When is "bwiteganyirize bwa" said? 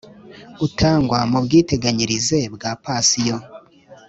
1.45-2.71